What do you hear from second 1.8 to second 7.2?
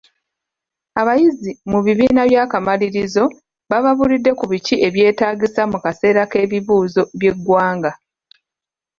bibiina eby'akamalirizo bababuulidde ku biki e byetaagisa mu kaseera k'ebibuuzo